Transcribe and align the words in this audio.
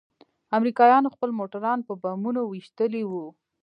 امريکايانوخپل 0.57 1.29
موټران 1.39 1.79
په 1.87 1.93
بمونو 2.01 2.41
ويشتلي 2.45 3.03
وو. 3.09 3.25